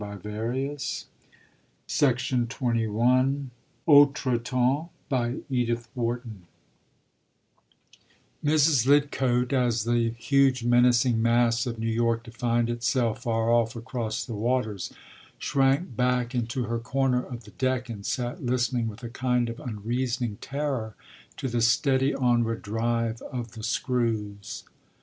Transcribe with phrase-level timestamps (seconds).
[0.01, 0.77] By Edith Wharton
[1.87, 2.59] Copyright,
[3.85, 6.43] 1916, By Charles Scribner’s Sons
[8.41, 8.87] I Mrs.
[8.87, 14.33] Lidcote, as the huge menacing mass of New York defined itself far off across the
[14.33, 14.91] waters,
[15.37, 19.59] shrank back into her corner of the deck and sat listening with a kind of
[19.59, 20.95] unreasoning terror
[21.37, 24.63] to the steady onward drive of the screws.